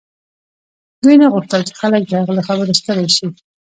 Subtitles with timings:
[1.03, 3.27] دوی نه غوښتل چې خلک د هغه له خبرو ستړي شي